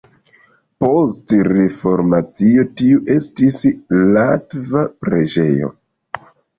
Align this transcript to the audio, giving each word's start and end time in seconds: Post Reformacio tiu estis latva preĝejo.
Post 0.83 1.33
Reformacio 1.49 2.65
tiu 2.83 3.05
estis 3.19 3.63
latva 4.19 4.87
preĝejo. 5.07 5.75